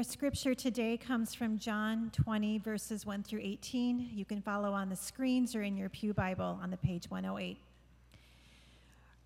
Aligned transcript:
Our 0.00 0.04
scripture 0.04 0.54
today 0.54 0.96
comes 0.96 1.34
from 1.34 1.58
John 1.58 2.10
20, 2.14 2.56
verses 2.60 3.04
1 3.04 3.22
through 3.22 3.42
18. 3.42 4.12
You 4.14 4.24
can 4.24 4.40
follow 4.40 4.72
on 4.72 4.88
the 4.88 4.96
screens 4.96 5.54
or 5.54 5.60
in 5.60 5.76
your 5.76 5.90
Pew 5.90 6.14
Bible 6.14 6.58
on 6.62 6.70
the 6.70 6.78
page 6.78 7.10
108. 7.10 7.58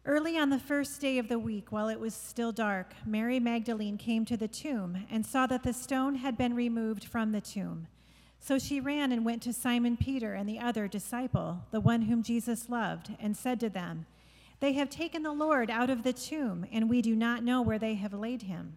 Early 0.05 0.37
on 0.37 0.51
the 0.51 0.59
first 0.59 1.01
day 1.01 1.19
of 1.19 1.29
the 1.29 1.39
week, 1.39 1.71
while 1.71 1.89
it 1.89 2.01
was 2.01 2.13
still 2.13 2.51
dark, 2.51 2.93
Mary 3.07 3.39
Magdalene 3.39 3.97
came 3.97 4.25
to 4.25 4.37
the 4.37 4.49
tomb 4.49 5.07
and 5.13 5.25
saw 5.25 5.47
that 5.47 5.63
the 5.63 5.73
stone 5.73 6.17
had 6.17 6.37
been 6.37 6.55
removed 6.57 7.05
from 7.05 7.31
the 7.31 7.41
tomb. 7.41 7.87
So 8.41 8.59
she 8.59 8.81
ran 8.81 9.13
and 9.13 9.25
went 9.25 9.43
to 9.43 9.53
Simon 9.53 9.97
Peter 9.97 10.35
and 10.35 10.49
the 10.49 10.59
other 10.59 10.89
disciple, 10.89 11.63
the 11.71 11.81
one 11.81 12.03
whom 12.03 12.25
Jesus 12.25 12.69
loved, 12.69 13.15
and 13.21 13.37
said 13.37 13.61
to 13.61 13.69
them, 13.71 14.07
They 14.59 14.73
have 14.73 14.91
taken 14.91 15.23
the 15.23 15.31
Lord 15.31 15.71
out 15.71 15.89
of 15.89 16.03
the 16.03 16.13
tomb, 16.13 16.67
and 16.73 16.91
we 16.91 17.01
do 17.01 17.15
not 17.15 17.45
know 17.45 17.63
where 17.63 17.79
they 17.79 17.95
have 17.95 18.13
laid 18.13 18.43
him. 18.43 18.77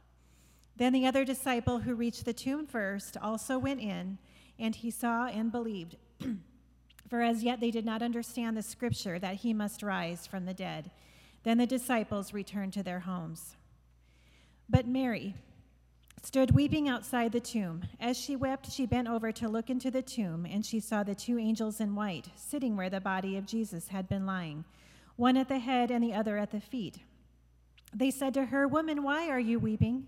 Then 0.81 0.93
the 0.93 1.05
other 1.05 1.23
disciple 1.23 1.77
who 1.77 1.93
reached 1.93 2.25
the 2.25 2.33
tomb 2.33 2.65
first 2.65 3.15
also 3.15 3.59
went 3.59 3.81
in, 3.81 4.17
and 4.57 4.73
he 4.73 4.89
saw 4.89 5.27
and 5.27 5.51
believed. 5.51 5.95
For 7.07 7.21
as 7.21 7.43
yet 7.43 7.59
they 7.59 7.69
did 7.69 7.85
not 7.85 8.01
understand 8.01 8.57
the 8.57 8.63
scripture 8.63 9.19
that 9.19 9.35
he 9.35 9.53
must 9.53 9.83
rise 9.83 10.25
from 10.25 10.45
the 10.45 10.55
dead. 10.55 10.89
Then 11.43 11.59
the 11.59 11.67
disciples 11.67 12.33
returned 12.33 12.73
to 12.73 12.81
their 12.81 13.01
homes. 13.01 13.57
But 14.67 14.87
Mary 14.87 15.35
stood 16.23 16.49
weeping 16.49 16.89
outside 16.89 17.31
the 17.31 17.39
tomb. 17.39 17.83
As 17.99 18.17
she 18.17 18.35
wept, 18.35 18.71
she 18.71 18.87
bent 18.87 19.07
over 19.07 19.31
to 19.33 19.47
look 19.47 19.69
into 19.69 19.91
the 19.91 20.01
tomb, 20.01 20.47
and 20.47 20.65
she 20.65 20.79
saw 20.79 21.03
the 21.03 21.13
two 21.13 21.37
angels 21.37 21.79
in 21.79 21.93
white 21.93 22.29
sitting 22.35 22.75
where 22.75 22.89
the 22.89 22.99
body 22.99 23.37
of 23.37 23.45
Jesus 23.45 23.89
had 23.89 24.09
been 24.09 24.25
lying, 24.25 24.65
one 25.15 25.37
at 25.37 25.47
the 25.47 25.59
head 25.59 25.91
and 25.91 26.03
the 26.03 26.15
other 26.15 26.39
at 26.39 26.49
the 26.49 26.59
feet. 26.59 26.97
They 27.93 28.09
said 28.09 28.33
to 28.33 28.45
her, 28.45 28.67
Woman, 28.67 29.03
why 29.03 29.29
are 29.29 29.39
you 29.39 29.59
weeping? 29.59 30.07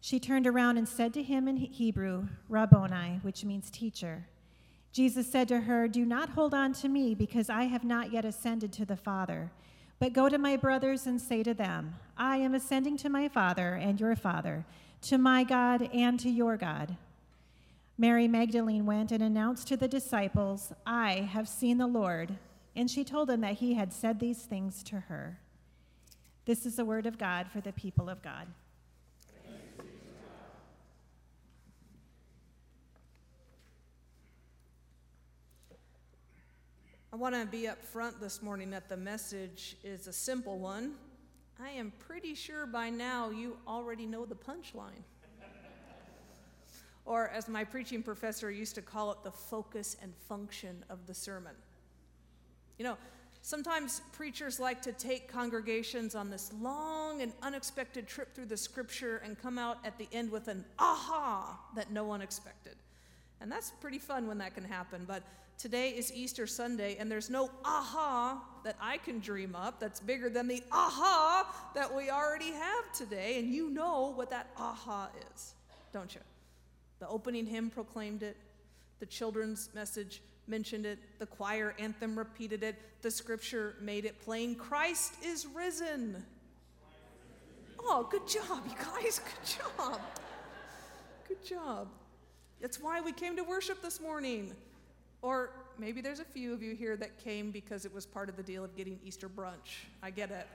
She 0.00 0.20
turned 0.20 0.46
around 0.46 0.78
and 0.78 0.88
said 0.88 1.12
to 1.14 1.22
him 1.22 1.48
in 1.48 1.56
Hebrew, 1.56 2.28
Rabboni, 2.48 3.20
which 3.22 3.44
means 3.44 3.70
teacher. 3.70 4.26
Jesus 4.92 5.30
said 5.30 5.48
to 5.48 5.60
her, 5.60 5.88
Do 5.88 6.04
not 6.04 6.30
hold 6.30 6.54
on 6.54 6.72
to 6.74 6.88
me, 6.88 7.14
because 7.14 7.50
I 7.50 7.64
have 7.64 7.84
not 7.84 8.12
yet 8.12 8.24
ascended 8.24 8.72
to 8.74 8.84
the 8.84 8.96
Father. 8.96 9.50
But 9.98 10.12
go 10.12 10.28
to 10.28 10.38
my 10.38 10.56
brothers 10.56 11.06
and 11.06 11.20
say 11.20 11.42
to 11.42 11.54
them, 11.54 11.96
I 12.16 12.36
am 12.36 12.54
ascending 12.54 12.96
to 12.98 13.08
my 13.08 13.28
Father 13.28 13.74
and 13.74 14.00
your 14.00 14.14
Father, 14.14 14.64
to 15.02 15.18
my 15.18 15.44
God 15.44 15.90
and 15.92 16.18
to 16.20 16.30
your 16.30 16.56
God. 16.56 16.96
Mary 17.96 18.28
Magdalene 18.28 18.86
went 18.86 19.10
and 19.10 19.22
announced 19.22 19.66
to 19.68 19.76
the 19.76 19.88
disciples, 19.88 20.72
I 20.86 21.28
have 21.32 21.48
seen 21.48 21.78
the 21.78 21.88
Lord. 21.88 22.36
And 22.76 22.88
she 22.88 23.02
told 23.02 23.28
them 23.28 23.40
that 23.40 23.54
he 23.54 23.74
had 23.74 23.92
said 23.92 24.20
these 24.20 24.42
things 24.42 24.84
to 24.84 25.00
her. 25.00 25.40
This 26.44 26.64
is 26.64 26.76
the 26.76 26.84
word 26.84 27.06
of 27.06 27.18
God 27.18 27.48
for 27.52 27.60
the 27.60 27.72
people 27.72 28.08
of 28.08 28.22
God. 28.22 28.46
Want 37.18 37.34
to 37.34 37.44
be 37.46 37.66
up 37.66 37.84
front 37.84 38.20
this 38.20 38.42
morning 38.42 38.70
that 38.70 38.88
the 38.88 38.96
message 38.96 39.76
is 39.82 40.06
a 40.06 40.12
simple 40.12 40.60
one. 40.60 40.92
I 41.60 41.70
am 41.70 41.92
pretty 41.98 42.36
sure 42.36 42.64
by 42.64 42.90
now 42.90 43.30
you 43.30 43.56
already 43.66 44.06
know 44.06 44.24
the 44.24 44.36
punchline. 44.36 45.02
or, 47.04 47.28
as 47.30 47.48
my 47.48 47.64
preaching 47.64 48.04
professor 48.04 48.52
used 48.52 48.76
to 48.76 48.82
call 48.82 49.10
it, 49.10 49.24
the 49.24 49.32
focus 49.32 49.96
and 50.00 50.14
function 50.28 50.84
of 50.88 51.08
the 51.08 51.14
sermon. 51.14 51.56
You 52.78 52.84
know, 52.84 52.96
sometimes 53.42 54.00
preachers 54.12 54.60
like 54.60 54.80
to 54.82 54.92
take 54.92 55.26
congregations 55.26 56.14
on 56.14 56.30
this 56.30 56.52
long 56.60 57.22
and 57.22 57.32
unexpected 57.42 58.06
trip 58.06 58.32
through 58.32 58.46
the 58.46 58.56
scripture 58.56 59.20
and 59.24 59.36
come 59.36 59.58
out 59.58 59.78
at 59.84 59.98
the 59.98 60.06
end 60.12 60.30
with 60.30 60.46
an 60.46 60.64
aha 60.78 61.58
that 61.74 61.90
no 61.90 62.04
one 62.04 62.22
expected. 62.22 62.76
And 63.40 63.50
that's 63.50 63.72
pretty 63.80 63.98
fun 63.98 64.28
when 64.28 64.38
that 64.38 64.54
can 64.54 64.64
happen. 64.64 65.04
But 65.04 65.24
Today 65.58 65.88
is 65.88 66.12
Easter 66.14 66.46
Sunday, 66.46 66.96
and 67.00 67.10
there's 67.10 67.28
no 67.28 67.50
aha 67.64 68.40
that 68.62 68.76
I 68.80 68.98
can 68.98 69.18
dream 69.18 69.56
up 69.56 69.80
that's 69.80 69.98
bigger 69.98 70.30
than 70.30 70.46
the 70.46 70.62
aha 70.70 71.52
that 71.74 71.92
we 71.92 72.10
already 72.10 72.52
have 72.52 72.92
today. 72.92 73.40
And 73.40 73.52
you 73.52 73.68
know 73.68 74.12
what 74.14 74.30
that 74.30 74.50
aha 74.56 75.08
is, 75.34 75.54
don't 75.92 76.14
you? 76.14 76.20
The 77.00 77.08
opening 77.08 77.44
hymn 77.44 77.70
proclaimed 77.70 78.22
it, 78.22 78.36
the 79.00 79.06
children's 79.06 79.70
message 79.74 80.22
mentioned 80.46 80.86
it, 80.86 81.00
the 81.18 81.26
choir 81.26 81.74
anthem 81.80 82.16
repeated 82.16 82.62
it, 82.62 82.76
the 83.02 83.10
scripture 83.10 83.74
made 83.80 84.04
it 84.04 84.20
plain 84.20 84.54
Christ 84.54 85.14
is 85.24 85.44
risen. 85.44 86.24
Oh, 87.80 88.06
good 88.08 88.28
job, 88.28 88.62
you 88.68 88.76
guys. 88.76 89.20
Good 89.40 89.58
job. 89.76 90.00
Good 91.26 91.44
job. 91.44 91.88
That's 92.60 92.80
why 92.80 93.00
we 93.00 93.12
came 93.12 93.36
to 93.36 93.42
worship 93.42 93.82
this 93.82 94.00
morning. 94.00 94.52
Or 95.22 95.50
maybe 95.78 96.00
there's 96.00 96.20
a 96.20 96.24
few 96.24 96.52
of 96.52 96.62
you 96.62 96.74
here 96.74 96.96
that 96.96 97.18
came 97.18 97.50
because 97.50 97.84
it 97.84 97.92
was 97.92 98.06
part 98.06 98.28
of 98.28 98.36
the 98.36 98.42
deal 98.42 98.64
of 98.64 98.76
getting 98.76 98.98
Easter 99.04 99.28
brunch. 99.28 99.84
I 100.02 100.10
get 100.10 100.30
it. 100.30 100.46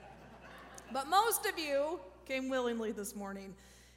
But 0.92 1.10
most 1.10 1.46
of 1.46 1.58
you 1.58 2.00
came 2.26 2.50
willingly 2.50 2.92
this 2.92 3.16
morning. 3.16 3.54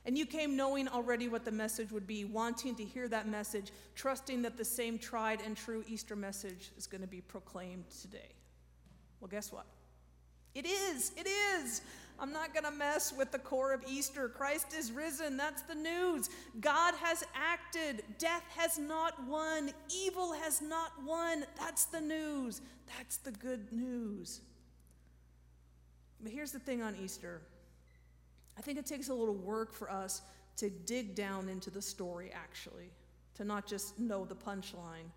And 0.06 0.16
you 0.16 0.24
came 0.24 0.56
knowing 0.56 0.86
already 0.86 1.26
what 1.26 1.44
the 1.44 1.50
message 1.50 1.90
would 1.90 2.06
be, 2.06 2.24
wanting 2.24 2.76
to 2.76 2.84
hear 2.84 3.08
that 3.08 3.26
message, 3.26 3.72
trusting 3.96 4.42
that 4.42 4.56
the 4.56 4.64
same 4.64 4.98
tried 4.98 5.40
and 5.44 5.56
true 5.56 5.82
Easter 5.88 6.14
message 6.14 6.70
is 6.78 6.86
going 6.86 7.00
to 7.00 7.08
be 7.08 7.20
proclaimed 7.20 7.84
today. 8.00 8.30
Well, 9.20 9.28
guess 9.28 9.52
what? 9.52 9.66
It 10.54 10.64
is. 10.64 11.12
It 11.16 11.26
is. 11.26 11.82
I'm 12.18 12.32
not 12.32 12.54
going 12.54 12.64
to 12.64 12.70
mess 12.70 13.12
with 13.12 13.30
the 13.30 13.38
core 13.38 13.72
of 13.72 13.82
Easter. 13.86 14.28
Christ 14.28 14.74
is 14.74 14.90
risen. 14.90 15.36
That's 15.36 15.62
the 15.62 15.74
news. 15.74 16.30
God 16.60 16.94
has 16.94 17.24
acted. 17.34 18.04
Death 18.18 18.44
has 18.56 18.78
not 18.78 19.22
won. 19.26 19.70
Evil 19.94 20.32
has 20.32 20.62
not 20.62 20.92
won. 21.04 21.44
That's 21.58 21.84
the 21.84 22.00
news. 22.00 22.62
That's 22.96 23.18
the 23.18 23.32
good 23.32 23.70
news. 23.70 24.40
But 26.22 26.32
here's 26.32 26.52
the 26.52 26.58
thing 26.58 26.82
on 26.82 26.96
Easter 27.02 27.42
I 28.58 28.62
think 28.62 28.78
it 28.78 28.86
takes 28.86 29.10
a 29.10 29.14
little 29.14 29.34
work 29.34 29.74
for 29.74 29.90
us 29.90 30.22
to 30.56 30.70
dig 30.70 31.14
down 31.14 31.50
into 31.50 31.68
the 31.68 31.82
story, 31.82 32.30
actually, 32.32 32.90
to 33.34 33.44
not 33.44 33.66
just 33.66 33.98
know 33.98 34.24
the 34.24 34.34
punchline. 34.34 35.10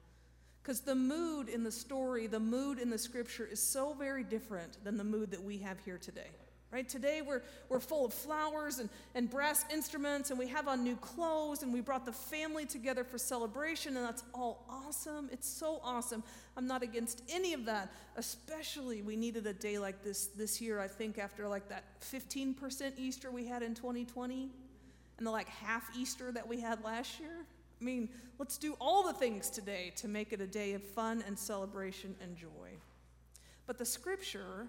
Because 0.62 0.82
the 0.82 0.96
mood 0.96 1.48
in 1.48 1.64
the 1.64 1.72
story, 1.72 2.28
the 2.28 2.42
mood 2.42 2.80
in 2.80 2.90
the 2.90 2.98
scripture 2.98 3.48
is 3.50 3.64
so 3.64 3.94
very 3.94 4.26
different 4.26 4.84
than 4.84 4.98
the 4.98 5.06
mood 5.06 5.32
that 5.32 5.42
we 5.42 5.58
have 5.60 5.80
here 5.80 5.98
today 5.98 6.28
right? 6.72 6.88
Today 6.88 7.22
we're, 7.26 7.42
we're 7.68 7.80
full 7.80 8.06
of 8.06 8.14
flowers 8.14 8.80
and, 8.80 8.90
and 9.16 9.30
brass 9.30 9.66
instruments, 9.72 10.30
and 10.30 10.38
we 10.38 10.48
have 10.48 10.68
on 10.68 10.84
new 10.84 10.96
clothes, 10.98 11.64
and 11.64 11.74
we 11.74 11.82
brought 11.82 12.06
the 12.06 12.14
family 12.14 12.66
together 12.66 13.04
for 13.04 13.18
celebration, 13.18 13.98
and 13.98 14.06
that's 14.06 14.24
all 14.34 14.66
awesome. 14.70 15.30
It's 15.32 15.48
so 15.48 15.80
awesome. 15.84 16.24
I'm 16.56 16.68
not 16.68 16.84
against 16.84 17.24
any 17.30 17.54
of 17.54 17.66
that. 17.66 17.92
Especially, 18.18 19.02
we 19.02 19.16
needed 19.16 19.48
a 19.48 19.54
day 19.54 19.80
like 19.80 20.04
this 20.04 20.28
this 20.28 20.62
year, 20.62 20.80
I 20.80 20.88
think, 20.88 21.18
after 21.18 21.48
like 21.48 21.70
that 21.70 21.84
15% 22.02 22.94
Easter 22.98 23.32
we 23.32 23.46
had 23.46 23.64
in 23.64 23.74
2020 23.74 24.50
and 25.18 25.28
the 25.28 25.32
like 25.32 25.48
half 25.50 25.90
Easter 25.98 26.32
that 26.32 26.48
we 26.48 26.60
had 26.60 26.84
last 26.84 27.20
year. 27.20 27.46
I 27.80 27.84
mean, 27.84 28.10
let's 28.38 28.58
do 28.58 28.76
all 28.82 29.04
the 29.04 29.14
things 29.14 29.50
today 29.50 29.94
to 29.98 30.08
make 30.08 30.34
it 30.34 30.42
a 30.42 30.48
day 30.48 30.74
of 30.74 30.84
fun 30.84 31.24
and 31.26 31.38
celebration 31.38 32.16
and 32.22 32.36
joy. 32.36 32.78
But 33.68 33.78
the 33.78 33.86
scripture 33.86 34.68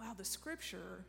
wow, 0.00 0.12
the 0.16 0.24
scripture, 0.24 1.04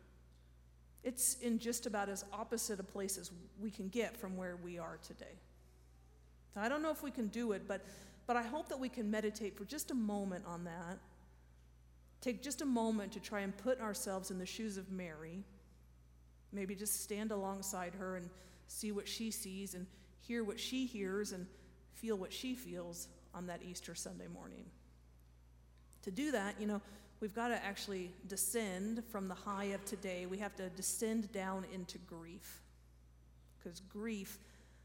it's 1.03 1.35
in 1.35 1.59
just 1.59 1.85
about 1.85 2.09
as 2.09 2.23
opposite 2.33 2.79
a 2.79 2.83
place 2.83 3.17
as 3.17 3.31
we 3.61 3.71
can 3.71 3.89
get 3.89 4.17
from 4.17 4.37
where 4.37 4.57
we 4.57 4.77
are 4.77 4.97
today. 5.05 5.35
I 6.55 6.69
don't 6.69 6.81
know 6.81 6.91
if 6.91 7.03
we 7.03 7.11
can 7.11 7.27
do 7.27 7.51
it, 7.51 7.67
but, 7.67 7.85
but 8.25 8.35
I 8.35 8.41
hope 8.41 8.69
that 8.69 8.79
we 8.79 8.89
can 8.89 9.11
meditate 9.11 9.55
for 9.55 9.65
just 9.65 9.91
a 9.91 9.95
moment 9.95 10.43
on 10.47 10.63
that. 10.63 10.97
Take 12.19 12.41
just 12.41 12.61
a 12.61 12.65
moment 12.65 13.11
to 13.11 13.19
try 13.19 13.41
and 13.41 13.55
put 13.55 13.79
ourselves 13.79 14.31
in 14.31 14.39
the 14.39 14.45
shoes 14.45 14.77
of 14.77 14.91
Mary. 14.91 15.43
Maybe 16.51 16.73
just 16.73 17.01
stand 17.03 17.31
alongside 17.31 17.93
her 17.95 18.15
and 18.15 18.29
see 18.67 18.91
what 18.91 19.07
she 19.07 19.29
sees 19.29 19.75
and 19.75 19.85
hear 20.21 20.43
what 20.43 20.59
she 20.59 20.85
hears 20.85 21.31
and 21.31 21.45
feel 21.93 22.17
what 22.17 22.33
she 22.33 22.55
feels 22.55 23.07
on 23.33 23.47
that 23.47 23.61
Easter 23.63 23.93
Sunday 23.93 24.27
morning. 24.27 24.65
To 26.03 26.11
do 26.11 26.31
that, 26.31 26.55
you 26.59 26.65
know, 26.65 26.81
we've 27.19 27.33
got 27.33 27.49
to 27.49 27.65
actually 27.65 28.11
descend 28.27 29.03
from 29.09 29.27
the 29.27 29.33
high 29.33 29.65
of 29.65 29.83
today. 29.85 30.25
We 30.25 30.37
have 30.37 30.55
to 30.57 30.69
descend 30.69 31.31
down 31.31 31.65
into 31.73 31.97
grief. 31.99 32.61
Because 33.57 33.79
grief, 33.81 34.37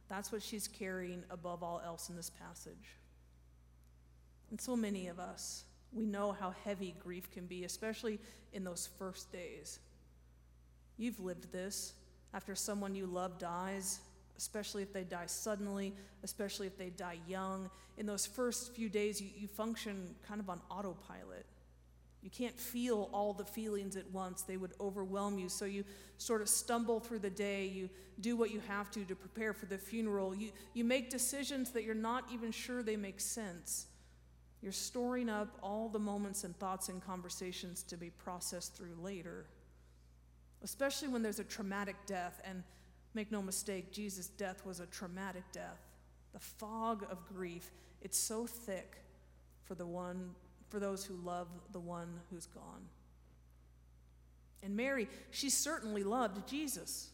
that's 0.09 0.33
what 0.33 0.43
she's 0.43 0.69
carrying 0.69 1.23
above 1.31 1.63
all 1.63 1.81
else 1.85 2.09
in 2.09 2.17
this 2.17 2.31
passage. 2.31 2.97
And 4.51 4.61
so 4.61 4.77
many 4.77 5.09
of 5.09 5.19
us, 5.19 5.65
we 5.93 6.05
know 6.05 6.33
how 6.33 6.55
heavy 6.65 6.95
grief 7.03 7.31
can 7.31 7.47
be, 7.47 7.65
especially 7.65 8.19
in 8.53 8.65
those 8.65 8.89
first 8.99 9.33
days. 9.33 9.79
You've 10.99 11.21
lived 11.21 11.53
this 11.53 11.95
after 12.35 12.55
someone 12.55 12.95
you 12.95 13.07
love 13.07 13.39
dies, 13.39 14.01
especially 14.39 14.83
if 14.83 14.93
they 14.93 15.05
die 15.05 15.27
suddenly, 15.27 15.95
especially 16.23 16.67
if 16.67 16.77
they 16.77 16.91
die 16.91 17.19
young. 17.29 17.71
In 17.99 18.07
those 18.07 18.27
first 18.27 18.75
few 18.75 18.89
days, 18.89 19.21
you, 19.21 19.29
you 19.37 19.49
function 19.49 20.15
kind 20.27 20.41
of 20.41 20.49
on 20.49 20.61
autopilot. 20.71 21.47
You 22.23 22.31
can't 22.31 22.59
feel 22.59 23.11
all 23.13 23.33
the 23.33 23.45
feelings 23.45 23.97
at 23.97 24.09
once, 24.13 24.43
they 24.43 24.57
would 24.57 24.73
overwhelm 24.81 25.39
you. 25.39 25.49
So 25.49 25.65
you 25.65 25.85
sort 26.19 26.41
of 26.41 26.49
stumble 26.49 27.01
through 27.01 27.19
the 27.19 27.31
day. 27.31 27.67
You 27.67 27.91
do 28.21 28.37
what 28.37 28.53
you 28.53 28.61
have 28.69 28.91
to 28.93 29.05
to 29.05 29.17
prepare 29.17 29.53
for 29.53 29.67
the 29.67 29.77
funeral. 29.77 30.35
You, 30.35 30.53
you 30.73 30.85
make 30.85 31.11
decisions 31.11 31.73
that 31.73 31.83
you're 31.83 31.95
not 31.95 32.25
even 32.33 32.53
sure 32.53 32.83
they 32.83 32.97
make 32.97 33.21
sense. 33.21 33.87
You're 34.63 34.71
storing 34.71 35.29
up 35.29 35.59
all 35.61 35.89
the 35.89 35.99
moments 35.99 36.45
and 36.45 36.57
thoughts 36.57 36.89
and 36.89 37.05
conversations 37.05 37.83
to 37.85 37.97
be 37.97 38.11
processed 38.11 38.77
through 38.77 38.95
later. 39.03 39.47
Especially 40.63 41.09
when 41.09 41.23
there's 41.23 41.41
a 41.41 41.45
traumatic 41.45 41.97
death. 42.07 42.41
And 42.45 42.63
make 43.15 43.33
no 43.33 43.43
mistake, 43.43 43.91
Jesus' 43.91 44.29
death 44.29 44.65
was 44.65 44.79
a 44.79 44.87
traumatic 44.87 45.43
death. 45.51 45.81
The 46.33 46.39
fog 46.39 47.05
of 47.11 47.19
grief, 47.27 47.73
it's 48.01 48.17
so 48.17 48.47
thick 48.47 48.99
for 49.65 49.75
the 49.75 49.87
one 49.87 50.31
for 50.73 50.81
those 50.81 51.05
who 51.05 51.15
love 51.23 51.49
the 51.73 51.79
one 51.79 52.09
who's 52.31 52.47
gone. 52.47 52.81
And 54.63 54.75
Mary, 54.75 55.07
she 55.31 55.51
certainly 55.51 56.03
loved 56.03 56.49
Jesus. 56.49 57.11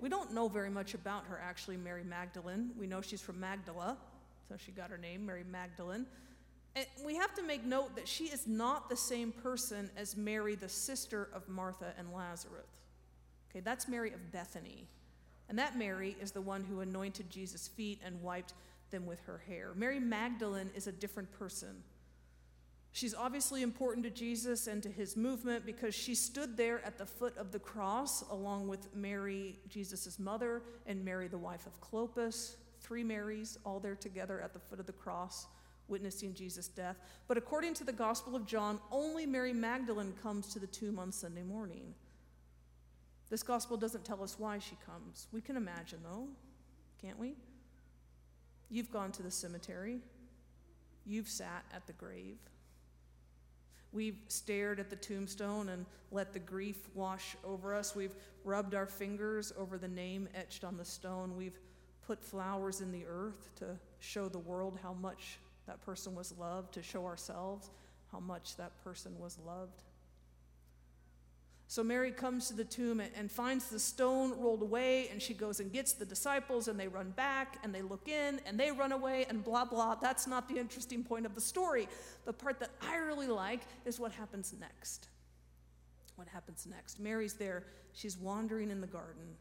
We 0.00 0.08
don't 0.08 0.32
know 0.32 0.46
very 0.46 0.70
much 0.70 0.94
about 0.94 1.24
her, 1.26 1.40
actually, 1.42 1.76
Mary 1.76 2.04
Magdalene. 2.04 2.70
We 2.78 2.86
know 2.86 3.00
she's 3.00 3.20
from 3.20 3.40
Magdala, 3.40 3.98
so 4.48 4.54
she 4.56 4.70
got 4.70 4.88
her 4.88 4.98
name, 4.98 5.26
Mary 5.26 5.42
Magdalene. 5.50 6.06
And 6.76 6.86
we 7.04 7.16
have 7.16 7.34
to 7.34 7.42
make 7.42 7.64
note 7.64 7.96
that 7.96 8.06
she 8.06 8.26
is 8.26 8.46
not 8.46 8.88
the 8.88 8.96
same 8.96 9.32
person 9.32 9.90
as 9.96 10.16
Mary, 10.16 10.54
the 10.54 10.68
sister 10.68 11.28
of 11.34 11.48
Martha 11.48 11.92
and 11.98 12.12
Lazarus. 12.14 12.68
Okay, 13.50 13.60
that's 13.60 13.88
Mary 13.88 14.12
of 14.12 14.30
Bethany. 14.30 14.86
And 15.48 15.58
that 15.58 15.76
Mary 15.76 16.16
is 16.20 16.30
the 16.30 16.40
one 16.40 16.62
who 16.62 16.78
anointed 16.78 17.28
Jesus' 17.30 17.66
feet 17.66 18.00
and 18.04 18.22
wiped 18.22 18.54
them 18.92 19.06
with 19.06 19.18
her 19.22 19.42
hair. 19.48 19.72
Mary 19.74 19.98
Magdalene 19.98 20.70
is 20.76 20.86
a 20.86 20.92
different 20.92 21.32
person. 21.36 21.82
She's 22.92 23.14
obviously 23.14 23.62
important 23.62 24.04
to 24.04 24.10
Jesus 24.10 24.66
and 24.66 24.82
to 24.82 24.88
his 24.88 25.16
movement 25.16 25.64
because 25.64 25.94
she 25.94 26.14
stood 26.14 26.56
there 26.56 26.84
at 26.84 26.98
the 26.98 27.06
foot 27.06 27.36
of 27.36 27.52
the 27.52 27.58
cross 27.58 28.22
along 28.30 28.66
with 28.66 28.94
Mary, 28.94 29.58
Jesus' 29.68 30.18
mother, 30.18 30.62
and 30.86 31.04
Mary, 31.04 31.28
the 31.28 31.38
wife 31.38 31.66
of 31.66 31.80
Clopas. 31.80 32.56
Three 32.80 33.04
Marys, 33.04 33.58
all 33.64 33.78
there 33.78 33.94
together 33.94 34.40
at 34.40 34.52
the 34.52 34.58
foot 34.58 34.80
of 34.80 34.86
the 34.86 34.92
cross, 34.92 35.46
witnessing 35.86 36.34
Jesus' 36.34 36.66
death. 36.66 36.96
But 37.28 37.36
according 37.36 37.74
to 37.74 37.84
the 37.84 37.92
Gospel 37.92 38.34
of 38.34 38.46
John, 38.46 38.80
only 38.90 39.26
Mary 39.26 39.52
Magdalene 39.52 40.14
comes 40.22 40.52
to 40.54 40.58
the 40.58 40.66
tomb 40.66 40.98
on 40.98 41.12
Sunday 41.12 41.42
morning. 41.42 41.94
This 43.28 43.42
gospel 43.44 43.76
doesn't 43.76 44.04
tell 44.04 44.22
us 44.24 44.38
why 44.38 44.58
she 44.58 44.76
comes. 44.84 45.28
We 45.30 45.40
can 45.40 45.56
imagine, 45.56 46.00
though, 46.02 46.26
can't 47.00 47.18
we? 47.18 47.36
You've 48.70 48.90
gone 48.90 49.12
to 49.12 49.22
the 49.22 49.30
cemetery, 49.30 50.00
you've 51.04 51.28
sat 51.28 51.64
at 51.72 51.86
the 51.86 51.92
grave. 51.92 52.38
We've 53.92 54.18
stared 54.28 54.78
at 54.78 54.90
the 54.90 54.96
tombstone 54.96 55.68
and 55.70 55.84
let 56.12 56.32
the 56.32 56.38
grief 56.38 56.78
wash 56.94 57.36
over 57.44 57.74
us. 57.74 57.94
We've 57.94 58.14
rubbed 58.44 58.74
our 58.74 58.86
fingers 58.86 59.52
over 59.58 59.78
the 59.78 59.88
name 59.88 60.28
etched 60.34 60.64
on 60.64 60.76
the 60.76 60.84
stone. 60.84 61.36
We've 61.36 61.58
put 62.06 62.22
flowers 62.22 62.80
in 62.80 62.92
the 62.92 63.04
earth 63.06 63.50
to 63.56 63.76
show 63.98 64.28
the 64.28 64.38
world 64.38 64.78
how 64.82 64.94
much 64.94 65.38
that 65.66 65.84
person 65.84 66.14
was 66.14 66.34
loved, 66.38 66.74
to 66.74 66.82
show 66.82 67.04
ourselves 67.04 67.70
how 68.12 68.20
much 68.20 68.56
that 68.56 68.72
person 68.82 69.12
was 69.18 69.38
loved. 69.46 69.82
So 71.70 71.84
Mary 71.84 72.10
comes 72.10 72.48
to 72.48 72.54
the 72.54 72.64
tomb 72.64 72.98
and 72.98 73.30
finds 73.30 73.68
the 73.68 73.78
stone 73.78 74.34
rolled 74.40 74.62
away, 74.62 75.08
and 75.12 75.22
she 75.22 75.34
goes 75.34 75.60
and 75.60 75.72
gets 75.72 75.92
the 75.92 76.04
disciples, 76.04 76.66
and 76.66 76.80
they 76.80 76.88
run 76.88 77.10
back, 77.10 77.58
and 77.62 77.72
they 77.72 77.80
look 77.80 78.08
in, 78.08 78.40
and 78.44 78.58
they 78.58 78.72
run 78.72 78.90
away, 78.90 79.24
and 79.28 79.44
blah, 79.44 79.64
blah. 79.64 79.94
That's 79.94 80.26
not 80.26 80.48
the 80.48 80.58
interesting 80.58 81.04
point 81.04 81.26
of 81.26 81.36
the 81.36 81.40
story. 81.40 81.86
The 82.24 82.32
part 82.32 82.58
that 82.58 82.70
I 82.82 82.96
really 82.96 83.28
like 83.28 83.60
is 83.84 84.00
what 84.00 84.10
happens 84.10 84.52
next. 84.58 85.10
What 86.16 86.26
happens 86.26 86.66
next? 86.68 86.98
Mary's 86.98 87.34
there. 87.34 87.62
She's 87.92 88.18
wandering 88.18 88.72
in 88.72 88.80
the 88.80 88.88
garden, 88.88 89.36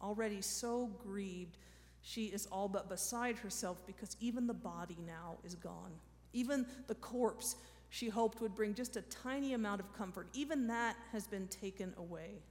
already 0.00 0.40
so 0.40 0.90
grieved. 1.02 1.58
She 2.00 2.28
is 2.28 2.46
all 2.46 2.66
but 2.66 2.88
beside 2.88 3.36
herself 3.36 3.86
because 3.86 4.16
even 4.20 4.46
the 4.46 4.54
body 4.54 4.96
now 5.06 5.36
is 5.44 5.54
gone. 5.54 5.92
Even 6.32 6.64
the 6.86 6.94
corpse 6.94 7.56
she 7.88 8.08
hoped 8.08 8.40
would 8.40 8.54
bring 8.54 8.74
just 8.74 8.96
a 8.96 9.02
tiny 9.02 9.52
amount 9.52 9.80
of 9.80 9.92
comfort. 9.92 10.28
Even 10.34 10.66
that 10.66 10.96
has 11.12 11.26
been 11.26 11.46
taken 11.48 11.94
away. 11.96 12.42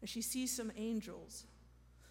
And 0.00 0.08
she 0.08 0.22
sees 0.22 0.54
some 0.54 0.72
angels. 0.76 1.44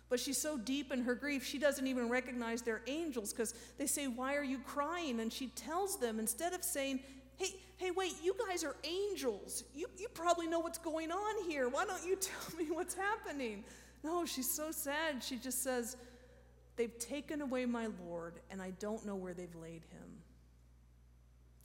But 0.09 0.19
she's 0.19 0.41
so 0.41 0.57
deep 0.57 0.91
in 0.91 1.03
her 1.03 1.13
grief, 1.13 1.45
she 1.45 1.59
doesn't 1.59 1.86
even 1.86 2.09
recognize 2.09 2.63
they're 2.63 2.81
angels 2.88 3.31
because 3.31 3.53
they 3.77 3.86
say, 3.86 4.07
Why 4.07 4.36
are 4.36 4.44
you 4.44 4.57
crying? 4.59 5.19
And 5.19 5.31
she 5.31 5.47
tells 5.47 6.00
them, 6.00 6.19
instead 6.19 6.53
of 6.53 6.63
saying, 6.63 7.01
Hey, 7.38 7.53
hey, 7.77 7.91
wait, 7.91 8.13
you 8.21 8.36
guys 8.47 8.63
are 8.63 8.75
angels. 8.83 9.63
You, 9.74 9.88
you 9.97 10.07
probably 10.09 10.47
know 10.47 10.59
what's 10.59 10.80
going 10.80 11.12
on 11.12 11.50
here. 11.50 11.69
Why 11.69 11.86
don't 11.86 12.06
you 12.06 12.15
tell 12.19 12.57
me 12.57 12.65
what's 12.71 12.95
happening? 12.95 13.63
No, 14.03 14.25
she's 14.25 14.50
so 14.50 14.71
sad. 14.71 15.24
She 15.24 15.38
just 15.38 15.63
says, 15.63 15.95
They've 16.75 16.97
taken 16.97 17.41
away 17.41 17.65
my 17.65 17.89
Lord, 18.07 18.39
and 18.50 18.62
I 18.62 18.71
don't 18.80 19.06
know 19.06 19.15
where 19.15 19.33
they've 19.33 19.56
laid 19.56 19.83
him. 19.91 20.24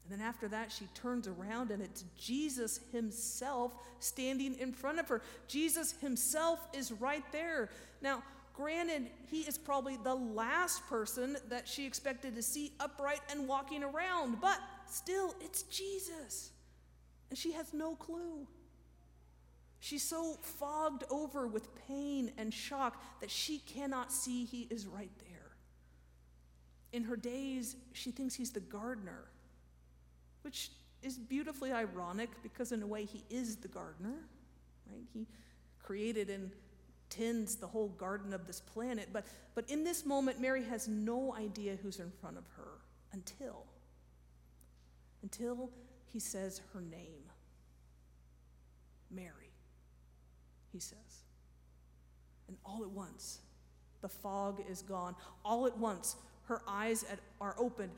And 0.04 0.20
then 0.20 0.26
after 0.26 0.48
that, 0.48 0.70
she 0.70 0.86
turns 0.94 1.26
around 1.26 1.70
and 1.70 1.82
it's 1.82 2.04
Jesus 2.18 2.80
himself 2.92 3.74
standing 4.00 4.54
in 4.56 4.72
front 4.72 4.98
of 4.98 5.08
her. 5.08 5.22
Jesus 5.48 5.92
himself 6.00 6.66
is 6.74 6.92
right 6.92 7.24
there. 7.32 7.70
Now, 8.02 8.22
granted, 8.52 9.08
he 9.30 9.40
is 9.40 9.56
probably 9.56 9.96
the 9.96 10.14
last 10.14 10.86
person 10.88 11.38
that 11.48 11.66
she 11.66 11.86
expected 11.86 12.34
to 12.34 12.42
see 12.42 12.72
upright 12.80 13.20
and 13.30 13.48
walking 13.48 13.82
around, 13.82 14.42
but 14.42 14.58
still, 14.86 15.34
it's 15.40 15.62
Jesus. 15.64 16.50
And 17.30 17.38
she 17.38 17.52
has 17.52 17.72
no 17.72 17.94
clue. 17.94 18.46
She's 19.80 20.02
so 20.02 20.38
fogged 20.42 21.04
over 21.10 21.46
with 21.46 21.74
pain 21.88 22.30
and 22.36 22.52
shock 22.52 23.02
that 23.20 23.30
she 23.30 23.58
cannot 23.58 24.12
see 24.12 24.44
he 24.44 24.66
is 24.70 24.86
right 24.86 25.10
there. 25.18 25.56
In 26.92 27.04
her 27.04 27.16
daze, 27.16 27.76
she 27.92 28.10
thinks 28.10 28.34
he's 28.34 28.50
the 28.50 28.60
gardener 28.60 29.24
which 30.54 30.70
is 31.02 31.18
beautifully 31.18 31.72
ironic 31.72 32.30
because, 32.44 32.70
in 32.70 32.80
a 32.80 32.86
way, 32.86 33.04
he 33.04 33.24
is 33.28 33.56
the 33.56 33.66
gardener, 33.66 34.28
right? 34.88 35.02
He 35.12 35.26
created 35.82 36.30
and 36.30 36.52
tends 37.10 37.56
the 37.56 37.66
whole 37.66 37.88
garden 37.88 38.32
of 38.32 38.46
this 38.46 38.60
planet. 38.60 39.08
But, 39.12 39.24
but 39.56 39.68
in 39.68 39.82
this 39.82 40.06
moment, 40.06 40.40
Mary 40.40 40.62
has 40.66 40.86
no 40.86 41.34
idea 41.34 41.76
who's 41.82 41.98
in 41.98 42.12
front 42.20 42.38
of 42.38 42.44
her 42.56 42.68
until, 43.12 43.64
until 45.22 45.70
he 46.12 46.20
says 46.20 46.60
her 46.72 46.80
name. 46.80 47.24
Mary, 49.10 49.50
he 50.72 50.78
says. 50.78 51.24
And 52.46 52.56
all 52.64 52.84
at 52.84 52.90
once, 52.90 53.40
the 54.02 54.08
fog 54.08 54.62
is 54.70 54.82
gone. 54.82 55.16
All 55.44 55.66
at 55.66 55.76
once, 55.76 56.14
her 56.44 56.62
eyes 56.68 57.04
are 57.40 57.56
opened 57.58 57.90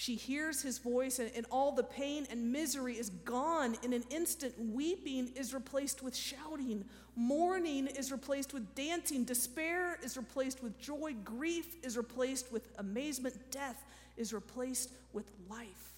she 0.00 0.14
hears 0.14 0.62
his 0.62 0.78
voice, 0.78 1.18
and, 1.18 1.30
and, 1.36 1.44
all 1.50 1.72
the 1.72 1.82
pain 1.82 2.26
and 2.30 2.50
misery 2.50 2.94
is 2.94 3.10
gone 3.10 3.76
in 3.82 3.92
an 3.92 4.02
instant. 4.08 4.54
Weeping 4.58 5.30
is 5.36 5.52
replaced 5.52 6.02
with 6.02 6.16
shouting. 6.16 6.86
Mourning 7.16 7.86
is 7.86 8.10
replaced 8.10 8.54
with 8.54 8.74
dancing. 8.74 9.24
Despair 9.24 9.98
is 10.02 10.16
replaced 10.16 10.62
with 10.62 10.80
joy. 10.80 11.14
Grief 11.22 11.76
is 11.84 11.98
replaced 11.98 12.50
with 12.50 12.70
amazement. 12.78 13.34
Death 13.50 13.84
is 14.16 14.32
replaced 14.32 14.90
with 15.12 15.30
life. 15.50 15.92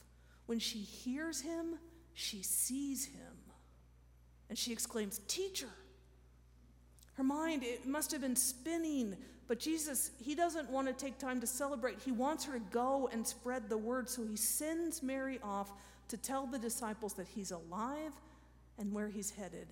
When 0.47 0.59
she 0.59 0.79
hears 0.79 1.41
him, 1.41 1.79
she 2.13 2.43
sees 2.43 3.05
him. 3.05 3.37
And 4.49 4.59
she 4.59 4.73
exclaims, 4.73 5.21
Teacher, 5.29 5.71
Her 7.13 7.23
mind, 7.23 7.63
it 7.63 7.87
must 7.87 8.11
have 8.11 8.23
been 8.23 8.35
spinning. 8.35 9.17
But 9.53 9.59
Jesus, 9.59 10.13
he 10.17 10.35
doesn't 10.35 10.71
want 10.71 10.89
to 10.89 10.95
take 10.95 11.19
time 11.19 11.39
to 11.43 11.47
celebrate. 11.47 11.99
He 12.03 12.11
wants 12.11 12.47
her 12.47 12.55
to 12.55 12.65
go 12.71 13.11
and 13.13 13.27
spread 13.27 13.69
the 13.69 13.77
word. 13.77 14.09
So 14.09 14.25
he 14.25 14.35
sends 14.35 15.03
Mary 15.03 15.39
off 15.43 15.71
to 16.09 16.17
tell 16.17 16.47
the 16.47 16.59
disciples 16.59 17.13
that 17.13 17.27
he's 17.29 17.51
alive 17.51 18.15
and 18.79 18.95
where 18.95 19.09
he's 19.09 19.29
headed. 19.29 19.67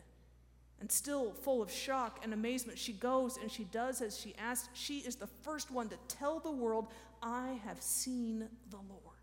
And 0.81 0.93
still 0.93 1.33
full 1.33 1.63
of 1.63 1.71
shock 1.71 2.21
and 2.23 2.35
amazement, 2.35 2.79
she 2.79 2.93
goes 2.93 3.39
and 3.39 3.51
she 3.51 3.65
does 3.65 4.03
as 4.03 4.21
she 4.21 4.35
asked. 4.39 4.69
She 4.75 4.99
is 4.99 5.17
the 5.17 5.29
first 5.41 5.71
one 5.71 5.89
to 5.89 5.97
tell 6.09 6.41
the 6.41 6.51
world, 6.51 6.89
I 7.23 7.59
have 7.65 7.81
seen 7.81 8.51
the 8.69 8.77
Lord. 8.77 9.17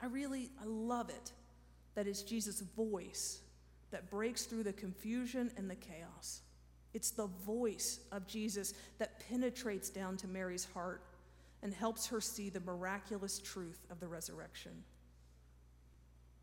I 0.00 0.06
really, 0.06 0.50
I 0.62 0.66
love 0.66 1.10
it 1.10 1.32
that 1.96 2.06
it's 2.06 2.22
Jesus' 2.22 2.60
voice 2.60 3.40
that 3.90 4.08
breaks 4.08 4.44
through 4.44 4.62
the 4.62 4.72
confusion 4.72 5.50
and 5.56 5.68
the 5.68 5.74
chaos. 5.74 6.42
It's 6.94 7.10
the 7.10 7.28
voice 7.46 8.00
of 8.10 8.26
Jesus 8.26 8.74
that 8.98 9.20
penetrates 9.28 9.90
down 9.90 10.16
to 10.18 10.28
Mary's 10.28 10.66
heart 10.74 11.02
and 11.62 11.72
helps 11.72 12.06
her 12.08 12.20
see 12.20 12.50
the 12.50 12.60
miraculous 12.60 13.38
truth 13.38 13.86
of 13.90 14.00
the 14.00 14.08
resurrection. 14.08 14.72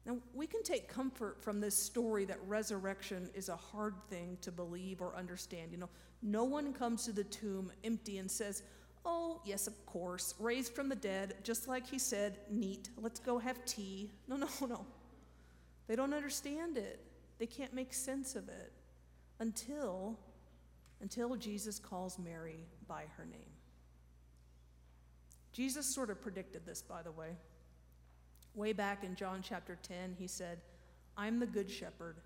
Now, 0.05 0.17
we 0.33 0.47
can 0.47 0.63
take 0.63 0.87
comfort 0.87 1.43
from 1.43 1.59
this 1.59 1.75
story 1.75 2.25
that 2.25 2.39
resurrection 2.47 3.29
is 3.35 3.49
a 3.49 3.55
hard 3.55 3.93
thing 4.09 4.37
to 4.41 4.51
believe 4.51 5.01
or 5.01 5.15
understand. 5.15 5.71
You 5.71 5.77
know, 5.77 5.89
no 6.21 6.45
one 6.45 6.73
comes 6.73 7.05
to 7.05 7.11
the 7.11 7.25
tomb 7.25 7.71
empty 7.83 8.17
and 8.17 8.31
says, 8.31 8.63
Oh, 9.05 9.41
yes, 9.45 9.67
of 9.67 9.85
course, 9.85 10.35
raised 10.39 10.73
from 10.73 10.89
the 10.89 10.95
dead, 10.95 11.35
just 11.43 11.67
like 11.67 11.87
he 11.87 11.97
said, 11.97 12.37
neat, 12.49 12.89
let's 12.97 13.19
go 13.19 13.37
have 13.37 13.63
tea. 13.65 14.11
No, 14.27 14.35
no, 14.35 14.47
no. 14.67 14.85
They 15.87 15.95
don't 15.95 16.13
understand 16.13 16.77
it. 16.77 16.99
They 17.39 17.45
can't 17.45 17.73
make 17.73 17.93
sense 17.93 18.35
of 18.35 18.49
it 18.49 18.73
until 19.39 20.17
until 21.01 21.35
Jesus 21.35 21.79
calls 21.79 22.19
Mary 22.19 22.65
by 22.87 23.03
her 23.17 23.25
name. 23.25 23.51
Jesus 25.51 25.85
sort 25.85 26.09
of 26.09 26.21
predicted 26.21 26.65
this, 26.65 26.81
by 26.81 27.01
the 27.01 27.11
way. 27.11 27.29
Way 28.55 28.73
back 28.73 29.03
in 29.03 29.15
John 29.15 29.41
chapter 29.41 29.77
10, 29.83 30.15
he 30.17 30.27
said, 30.27 30.59
I'm 31.17 31.39
the 31.39 31.47
good 31.47 31.69
shepherd. 31.69 32.17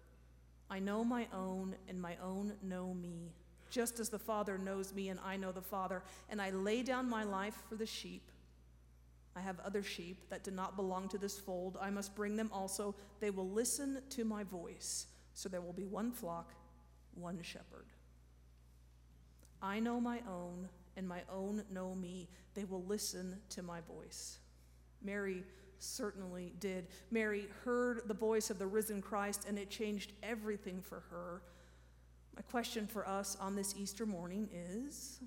I 0.69 0.79
know 0.79 1.03
my 1.03 1.27
own, 1.33 1.75
and 1.87 2.01
my 2.01 2.15
own 2.23 2.53
know 2.61 2.93
me, 2.93 3.31
just 3.69 3.99
as 3.99 4.09
the 4.09 4.19
Father 4.19 4.57
knows 4.57 4.93
me, 4.93 5.09
and 5.09 5.19
I 5.23 5.37
know 5.37 5.51
the 5.51 5.61
Father. 5.61 6.03
And 6.29 6.41
I 6.41 6.51
lay 6.51 6.83
down 6.83 7.09
my 7.09 7.23
life 7.23 7.55
for 7.69 7.75
the 7.75 7.85
sheep. 7.85 8.31
I 9.35 9.41
have 9.41 9.59
other 9.61 9.81
sheep 9.83 10.29
that 10.29 10.43
do 10.43 10.51
not 10.51 10.75
belong 10.75 11.09
to 11.09 11.17
this 11.17 11.39
fold. 11.39 11.77
I 11.81 11.89
must 11.89 12.15
bring 12.15 12.35
them 12.35 12.49
also. 12.53 12.95
They 13.19 13.31
will 13.31 13.49
listen 13.49 14.01
to 14.11 14.23
my 14.23 14.43
voice. 14.43 15.07
So 15.33 15.49
there 15.49 15.61
will 15.61 15.73
be 15.73 15.85
one 15.85 16.11
flock, 16.11 16.53
one 17.15 17.39
shepherd. 17.41 17.87
I 19.63 19.79
know 19.79 19.99
my 20.01 20.19
own, 20.29 20.67
and 20.97 21.07
my 21.07 21.21
own 21.33 21.63
know 21.71 21.95
me. 21.95 22.27
They 22.53 22.65
will 22.65 22.83
listen 22.83 23.37
to 23.49 23.63
my 23.63 23.79
voice. 23.81 24.37
Mary 25.01 25.43
certainly 25.79 26.53
did. 26.59 26.87
Mary 27.09 27.47
heard 27.63 28.01
the 28.05 28.13
voice 28.13 28.49
of 28.49 28.59
the 28.59 28.67
risen 28.67 29.01
Christ, 29.01 29.45
and 29.47 29.57
it 29.57 29.69
changed 29.69 30.11
everything 30.21 30.81
for 30.81 31.03
her. 31.09 31.41
My 32.35 32.41
question 32.41 32.87
for 32.87 33.07
us 33.07 33.37
on 33.39 33.55
this 33.55 33.73
Easter 33.77 34.05
morning 34.05 34.49
is 34.53 35.19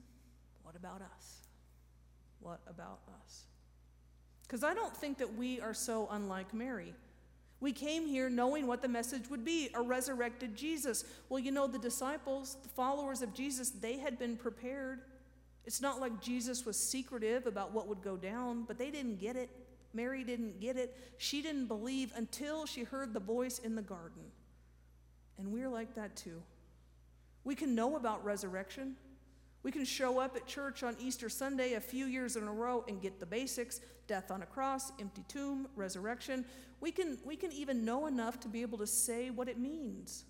what 0.62 0.76
about 0.76 1.00
us? 1.00 1.40
What 2.40 2.61
about 2.69 3.00
us? 3.23 3.45
Because 4.43 4.62
I 4.62 4.75
don't 4.75 4.97
think 4.97 5.19
that 5.19 5.35
we 5.35 5.61
are 5.61 5.75
so 5.75 6.09
unlike 6.11 6.52
Mary. 6.52 6.95
We 7.60 7.72
came 7.72 8.06
here 8.06 8.28
knowing 8.28 8.66
what 8.66 8.82
the 8.82 8.88
message 8.88 9.30
would 9.30 9.44
be 9.44 9.70
a 9.75 9.80
resurrected 9.80 10.56
Jesus. 10.56 11.04
Well, 11.28 11.38
you 11.38 11.50
know, 11.50 11.66
the 11.66 11.78
disciples, 11.78 12.58
the 12.62 12.68
followers 12.68 13.22
of 13.22 13.32
Jesus, 13.32 13.70
they 13.70 13.96
had 13.98 14.18
been 14.18 14.36
prepared. 14.36 15.00
It's 15.64 15.80
not 15.80 16.00
like 16.00 16.20
Jesus 16.20 16.66
was 16.66 16.78
secretive 16.78 17.46
about 17.46 17.72
what 17.72 17.88
would 17.88 18.02
go 18.02 18.16
down, 18.16 18.64
but 18.64 18.78
they 18.78 18.90
didn't 18.90 19.18
get 19.20 19.36
it. 19.36 19.50
Mary 19.94 20.22
didn't 20.22 20.60
get 20.60 20.76
it. 20.76 20.96
She 21.16 21.40
didn't 21.40 21.66
believe 21.66 22.12
until 22.14 22.66
she 22.66 22.84
heard 22.84 23.14
the 23.14 23.20
voice 23.20 23.58
in 23.58 23.75
the 23.75 23.82
garden. 23.82 24.22
And 25.38 25.52
we're 25.52 25.70
like 25.70 25.94
that 25.94 26.14
too. 26.14 26.42
We 27.44 27.54
can 27.54 27.75
know 27.75 27.96
about 27.96 28.25
resurrection. 28.25 28.96
We 29.66 29.73
can 29.73 29.85
show 29.85 30.20
up 30.20 30.37
at 30.37 30.46
church 30.46 30.85
on 30.85 30.94
Easter 31.00 31.28
Sunday 31.28 31.73
a 31.73 31.80
few 31.80 32.06
years 32.06 32.37
in 32.37 32.44
a 32.44 32.52
row 32.52 32.85
and 32.87 33.02
get 33.02 33.18
the 33.18 33.26
basics 33.26 33.80
death 34.06 34.30
on 34.30 34.42
a 34.42 34.46
cross, 34.46 34.92
empty 35.00 35.25
tomb, 35.26 35.66
resurrection. 35.75 36.44
We 36.80 36.92
can, 36.92 37.18
we 37.25 37.35
can 37.35 37.50
even 37.50 37.85
know 37.85 38.06
enough 38.06 38.38
to 38.42 38.49
be 38.49 38.62
able 38.62 38.78
to 38.78 38.87
say 38.87 39.30
what 39.30 39.49
it 39.49 39.58
means. 39.58 40.23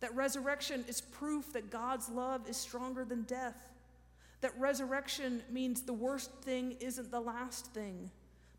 That 0.00 0.12
resurrection 0.16 0.84
is 0.88 1.00
proof 1.00 1.52
that 1.52 1.70
God's 1.70 2.08
love 2.08 2.48
is 2.48 2.56
stronger 2.56 3.04
than 3.04 3.22
death. 3.22 3.70
That 4.40 4.58
resurrection 4.58 5.44
means 5.48 5.82
the 5.82 5.92
worst 5.92 6.32
thing 6.42 6.76
isn't 6.80 7.12
the 7.12 7.20
last 7.20 7.66
thing. 7.66 8.10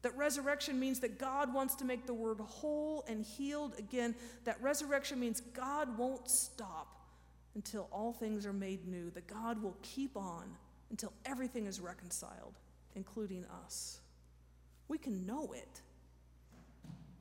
That 0.02 0.16
resurrection 0.16 0.80
means 0.80 1.02
that 1.02 1.20
God 1.20 1.54
wants 1.54 1.76
to 1.76 1.84
make 1.84 2.06
the 2.06 2.14
world 2.14 2.40
whole 2.40 3.04
and 3.10 3.26
healed 3.26 3.76
again. 3.78 4.16
That 4.46 4.64
resurrection 4.64 5.20
means 5.20 5.42
God 5.42 5.98
won't 5.98 6.30
stop 6.30 7.01
until 7.56 7.88
all 7.92 8.14
things 8.14 8.46
are 8.46 8.54
made 8.54 8.88
new. 8.88 9.10
That 9.12 9.28
God 9.28 9.62
will 9.62 9.78
keep 9.82 10.16
on 10.16 10.56
until 10.90 11.14
everything 11.26 11.68
is 11.68 11.80
reconciled, 11.80 12.60
including 12.96 13.46
us. 13.66 14.00
We 14.88 14.98
can 14.98 15.26
know 15.26 15.54
it. 15.54 15.82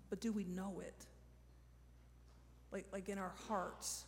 But 0.09 0.21
do 0.21 0.33
we 0.33 0.45
know 0.45 0.81
it? 0.81 1.07
Like, 2.73 2.87
like 2.93 3.09
in 3.09 3.19
our 3.19 3.33
hearts, 3.49 4.05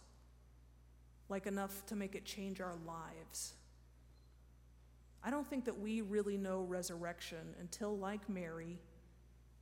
like 1.29 1.47
enough 1.47 1.87
to 1.87 1.97
make 1.97 2.15
it 2.15 2.25
change 2.25 2.61
our 2.61 2.75
lives. 2.87 3.55
I 5.25 5.31
don't 5.31 5.49
think 5.49 5.65
that 5.67 5.79
we 5.79 6.01
really 6.01 6.37
know 6.37 6.63
resurrection 6.63 7.55
until, 7.61 7.97
like 7.97 8.29
Mary, 8.29 8.81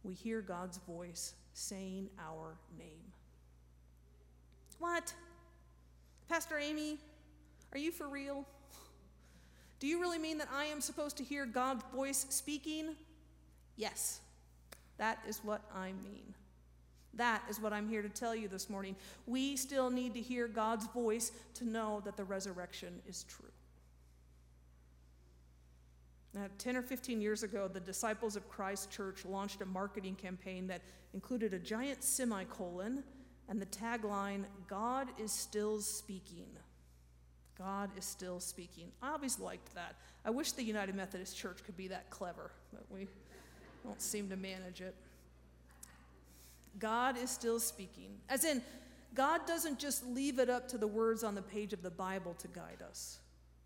we 0.02 0.14
hear 0.14 0.40
God's 0.40 0.78
voice 0.78 1.34
saying 1.52 2.08
our 2.18 2.56
name. 2.78 3.12
What? 4.78 5.12
Pastor 6.30 6.58
Amy, 6.60 6.96
are 7.72 7.78
you 7.78 7.90
for 7.90 8.06
real? 8.06 8.46
Do 9.80 9.88
you 9.88 10.00
really 10.00 10.20
mean 10.20 10.38
that 10.38 10.46
I 10.54 10.66
am 10.66 10.80
supposed 10.80 11.16
to 11.16 11.24
hear 11.24 11.44
God's 11.44 11.82
voice 11.92 12.24
speaking? 12.28 12.94
Yes. 13.74 14.20
That 14.96 15.18
is 15.26 15.40
what 15.42 15.62
I 15.74 15.86
mean. 15.88 16.32
That 17.14 17.42
is 17.50 17.60
what 17.60 17.72
I'm 17.72 17.88
here 17.88 18.00
to 18.00 18.08
tell 18.08 18.32
you 18.32 18.46
this 18.46 18.70
morning. 18.70 18.94
We 19.26 19.56
still 19.56 19.90
need 19.90 20.14
to 20.14 20.20
hear 20.20 20.46
God's 20.46 20.86
voice 20.86 21.32
to 21.54 21.64
know 21.64 22.00
that 22.04 22.16
the 22.16 22.22
resurrection 22.22 23.00
is 23.08 23.24
true. 23.24 23.50
Now, 26.32 26.46
10 26.58 26.76
or 26.76 26.82
15 26.82 27.20
years 27.20 27.42
ago, 27.42 27.66
the 27.66 27.80
Disciples 27.80 28.36
of 28.36 28.48
Christ 28.48 28.88
Church 28.88 29.24
launched 29.24 29.62
a 29.62 29.66
marketing 29.66 30.14
campaign 30.14 30.68
that 30.68 30.82
included 31.12 31.54
a 31.54 31.58
giant 31.58 32.04
semicolon 32.04 33.02
and 33.50 33.60
the 33.60 33.66
tagline, 33.66 34.44
God 34.68 35.08
is 35.18 35.32
still 35.32 35.80
speaking. 35.80 36.46
God 37.58 37.90
is 37.98 38.04
still 38.06 38.40
speaking. 38.40 38.86
I 39.02 39.10
always 39.10 39.38
liked 39.38 39.74
that. 39.74 39.96
I 40.24 40.30
wish 40.30 40.52
the 40.52 40.62
United 40.62 40.94
Methodist 40.94 41.36
Church 41.36 41.58
could 41.64 41.76
be 41.76 41.88
that 41.88 42.08
clever, 42.08 42.52
but 42.72 42.84
we 42.88 43.08
don't 43.84 44.00
seem 44.00 44.30
to 44.30 44.36
manage 44.36 44.80
it. 44.80 44.94
God 46.78 47.18
is 47.18 47.30
still 47.30 47.58
speaking. 47.58 48.12
As 48.28 48.44
in, 48.44 48.62
God 49.14 49.44
doesn't 49.46 49.78
just 49.80 50.06
leave 50.06 50.38
it 50.38 50.48
up 50.48 50.68
to 50.68 50.78
the 50.78 50.86
words 50.86 51.24
on 51.24 51.34
the 51.34 51.42
page 51.42 51.72
of 51.72 51.82
the 51.82 51.90
Bible 51.90 52.34
to 52.38 52.48
guide 52.48 52.82
us. 52.88 53.18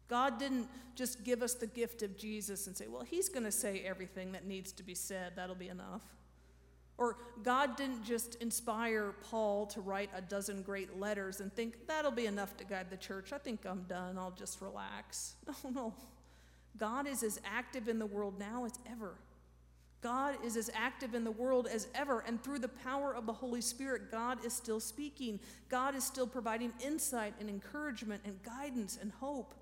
God 0.09 0.39
didn't 0.39 0.67
just 0.95 1.25
give 1.25 1.43
us 1.43 1.55
the 1.55 1.67
gift 1.67 2.03
of 2.03 2.17
Jesus 2.17 2.67
and 2.67 2.77
say, 2.77 2.87
well, 2.89 3.03
he's 3.03 3.29
going 3.29 3.45
to 3.45 3.53
say 3.53 3.83
everything 3.87 4.33
that 4.33 4.47
needs 4.47 4.73
to 4.73 4.83
be 4.83 4.95
said. 4.95 5.33
That'll 5.37 5.55
be 5.55 5.69
enough. 5.69 6.03
Or 6.97 7.17
God 7.43 7.77
didn't 7.77 8.05
just 8.05 8.37
inspire 8.37 9.15
Paul 9.29 9.67
to 9.67 9.81
write 9.81 10.11
a 10.15 10.21
dozen 10.21 10.63
great 10.63 10.99
letters 10.99 11.41
and 11.41 11.53
think, 11.53 11.87
that'll 11.89 12.13
be 12.13 12.27
enough 12.27 12.57
to 12.59 12.65
guide 12.65 12.89
the 12.89 12.97
church. 12.97 13.33
I 13.33 13.39
think 13.39 13.67
I'm 13.67 13.83
done. 13.83 14.17
I'll 14.17 14.31
just 14.31 14.61
relax. 14.61 15.35
No, 15.47 15.55
oh, 15.65 15.71
no. 15.71 15.95
God 16.77 17.07
is 17.07 17.23
as 17.23 17.41
active 17.45 17.89
in 17.89 17.99
the 17.99 18.07
world 18.07 18.39
now 18.39 18.65
as 18.65 18.79
ever. 18.91 19.15
God 20.05 20.37
is 20.45 20.57
as 20.59 20.71
active 20.75 21.15
in 21.15 21.25
the 21.25 21.31
world 21.31 21.67
as 21.67 21.89
ever, 21.95 22.21
and 22.27 22.43
through 22.43 22.59
the 22.59 22.69
power 22.69 23.15
of 23.17 23.25
the 23.25 23.33
Holy 23.33 23.63
Spirit, 23.63 24.11
God 24.11 24.45
is 24.45 24.53
still 24.53 24.79
speaking. 24.79 25.41
God 25.71 25.95
is 25.95 26.05
still 26.05 26.27
providing 26.27 26.75
insight 26.85 27.33
and 27.41 27.49
encouragement 27.49 28.21
and 28.27 28.43
guidance 28.43 28.99
and 29.01 29.13
hope. 29.13 29.55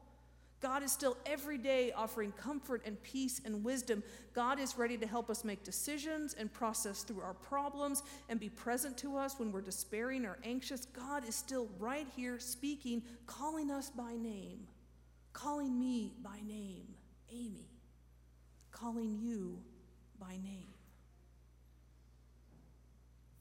God 0.62 0.84
is 0.84 0.92
still 0.92 1.16
every 1.26 1.58
day 1.58 1.90
offering 1.90 2.30
comfort 2.32 2.82
and 2.86 3.02
peace 3.02 3.40
and 3.44 3.64
wisdom. 3.64 4.02
God 4.32 4.60
is 4.60 4.78
ready 4.78 4.96
to 4.96 5.06
help 5.08 5.28
us 5.28 5.44
make 5.44 5.64
decisions 5.64 6.34
and 6.34 6.52
process 6.52 7.02
through 7.02 7.20
our 7.20 7.34
problems 7.34 8.04
and 8.28 8.38
be 8.38 8.48
present 8.48 8.96
to 8.98 9.16
us 9.16 9.40
when 9.40 9.50
we're 9.50 9.60
despairing 9.60 10.24
or 10.24 10.38
anxious. 10.44 10.84
God 10.86 11.28
is 11.28 11.34
still 11.34 11.68
right 11.80 12.06
here 12.14 12.38
speaking, 12.38 13.02
calling 13.26 13.72
us 13.72 13.90
by 13.90 14.12
name, 14.12 14.60
calling 15.32 15.76
me 15.78 16.12
by 16.22 16.40
name, 16.46 16.86
Amy, 17.32 17.68
calling 18.70 19.18
you 19.20 19.58
by 20.20 20.36
name. 20.44 20.68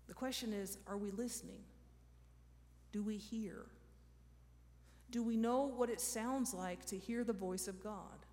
The 0.08 0.16
question 0.16 0.54
is 0.54 0.80
are 0.88 0.98
we 0.98 1.12
listening? 1.12 1.62
Do 2.92 3.04
we 3.04 3.18
hear? 3.18 3.68
Do 5.12 5.22
we 5.22 5.36
know 5.36 5.72
what 5.75 5.89
it 5.89 6.00
sounds 6.00 6.53
like 6.53 6.86
to 6.86 6.98
hear 6.98 7.24
the 7.24 7.34
voice 7.34 7.68
of 7.68 7.84
God? 7.84 8.25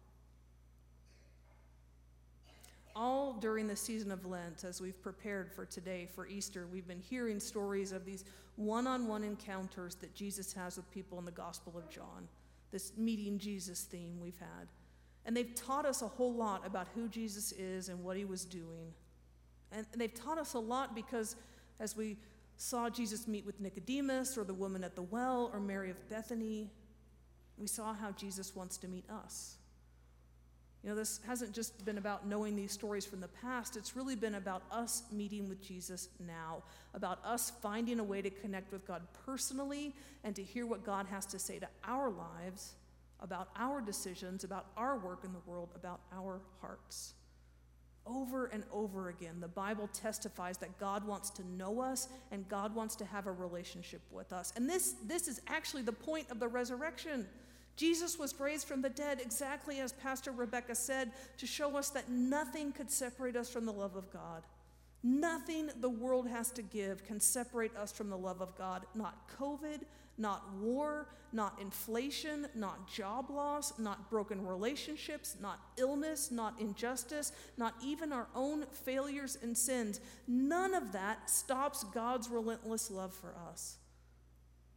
All 2.95 3.33
during 3.35 3.67
the 3.67 3.77
season 3.77 4.11
of 4.11 4.25
Lent, 4.25 4.65
as 4.65 4.81
we've 4.81 5.01
prepared 5.03 5.53
for 5.53 5.65
today, 5.65 6.09
for 6.15 6.27
Easter, 6.27 6.67
we've 6.73 6.87
been 6.87 7.01
hearing 7.01 7.39
stories 7.41 7.93
of 7.93 8.05
these 8.05 8.25
one 8.57 8.87
on 8.87 9.07
one 9.07 9.23
encounters 9.23 9.95
that 9.97 10.15
Jesus 10.15 10.53
has 10.53 10.77
with 10.77 10.91
people 10.91 11.19
in 11.19 11.25
the 11.25 11.31
Gospel 11.31 11.75
of 11.77 11.89
John, 11.91 12.29
this 12.73 12.93
meeting 12.97 13.39
Jesus 13.39 13.83
theme 13.83 14.19
we've 14.21 14.39
had. 14.39 14.69
And 15.27 15.37
they've 15.37 15.55
taught 15.55 15.85
us 15.85 16.03
a 16.03 16.09
whole 16.09 16.33
lot 16.33 16.67
about 16.67 16.89
who 16.95 17.09
Jesus 17.09 17.53
is 17.53 17.89
and 17.89 18.03
what 18.03 18.17
he 18.17 18.25
was 18.25 18.45
doing. 18.45 18.93
And 19.71 19.87
they've 19.95 20.15
taught 20.15 20.39
us 20.39 20.55
a 20.55 20.59
lot 20.59 20.95
because 20.95 21.37
as 21.79 21.97
we 21.97 22.17
saw 22.59 22.91
Jesus 22.91 23.27
meet 23.27 23.47
with 23.47 23.61
Nicodemus 23.61 24.37
or 24.37 24.45
the 24.45 24.53
woman 24.53 24.85
at 24.85 24.97
the 24.97 25.03
well 25.03 25.51
or 25.53 25.61
Mary 25.61 25.91
of 25.91 26.09
Bethany, 26.11 26.69
we 27.57 27.67
saw 27.67 27.95
how 27.95 28.11
Jesus 28.11 28.55
wants 28.55 28.77
to 28.79 28.89
meet 28.89 29.09
us. 29.09 29.57
You 30.83 30.91
know, 30.91 30.97
this 30.97 31.21
hasn't 31.27 31.53
just 31.53 31.85
been 31.85 31.99
about 31.99 32.27
knowing 32.27 32.55
these 32.55 32.73
stories 32.73 33.05
from 33.05 33.21
the 33.21 33.29
past, 33.29 33.77
it's 33.77 33.97
really 33.97 34.15
been 34.15 34.37
about 34.37 34.63
us 34.71 35.03
meeting 35.11 35.49
with 35.49 35.61
Jesus 35.61 36.09
now, 36.25 36.63
about 36.95 37.19
us 37.25 37.53
finding 37.63 37.99
a 38.01 38.05
way 38.05 38.23
to 38.23 38.31
connect 38.31 38.73
with 38.73 38.87
God 38.87 39.03
personally 39.27 39.95
and 40.23 40.37
to 40.37 40.43
hear 40.43 40.67
what 40.67 40.85
God 40.85 41.07
has 41.07 41.27
to 41.27 41.39
say 41.39 41.59
to 41.59 41.69
our 41.85 42.11
lives, 42.11 42.75
about 43.21 43.49
our 43.57 43.81
decisions, 43.81 44.45
about 44.45 44.67
our 44.77 44.97
work 44.99 45.25
in 45.25 45.33
the 45.33 45.41
world, 45.47 45.71
about 45.75 46.01
our 46.13 46.41
hearts. 46.61 47.15
Over 48.09 48.47
and 48.47 48.65
over 48.73 49.11
again, 49.11 49.37
the 49.39 49.49
Bible 49.49 49.89
testifies 49.93 50.57
that 50.59 50.79
God 50.79 51.07
wants 51.07 51.29
to 51.31 51.47
know 51.47 51.81
us 51.81 52.09
and 52.33 52.49
God 52.49 52.75
wants 52.75 52.97
to 52.97 53.05
have 53.05 53.27
a 53.27 53.33
relationship 53.33 54.01
with 54.11 54.33
us. 54.33 54.53
And 54.57 54.69
this, 54.69 54.95
this 55.07 55.29
is 55.29 55.43
actually 55.47 55.83
the 55.83 55.93
point 55.93 56.31
of 56.31 56.41
the 56.41 56.49
resurrection. 56.49 57.27
Jesus 57.77 58.19
was 58.19 58.39
raised 58.41 58.67
from 58.67 58.83
the 58.83 58.89
dead 58.89 59.21
exactly 59.21 59.79
as 59.81 59.93
Pastor 59.93 60.33
Rebecca 60.33 60.75
said 60.75 61.13
to 61.37 61.47
show 61.47 61.77
us 61.77 61.91
that 61.91 62.11
nothing 62.11 62.73
could 62.73 62.91
separate 62.91 63.37
us 63.37 63.49
from 63.49 63.67
the 63.67 63.73
love 63.73 63.95
of 63.95 64.11
God. 64.11 64.43
Nothing 65.05 65.71
the 65.81 65.89
world 65.89 66.27
has 66.27 66.51
to 66.53 66.63
give 66.63 67.05
can 67.05 67.21
separate 67.21 67.77
us 67.77 67.93
from 67.93 68.11
the 68.11 68.19
love 68.19 68.41
of 68.41 68.57
God. 68.59 68.85
Not 68.95 69.31
COVID, 69.39 69.83
not 70.19 70.53
war, 70.55 71.09
not 71.33 71.59
inflation, 71.61 72.49
not 72.55 72.89
job 72.89 73.31
loss, 73.31 73.79
not 73.79 74.11
broken 74.11 74.45
relationships, 74.45 75.37
not 75.41 75.61
illness, 75.77 76.31
not 76.31 76.55
injustice, 76.59 77.33
not 77.57 77.75
even 77.85 78.13
our 78.13 78.27
own 78.35 78.65
failures 78.85 79.39
and 79.43 79.57
sins. 79.57 80.01
None 80.27 80.75
of 80.75 80.93
that 80.93 81.29
stops 81.31 81.85
God's 81.85 82.29
relentless 82.29 82.91
love 82.91 83.15
for 83.15 83.35
us. 83.51 83.77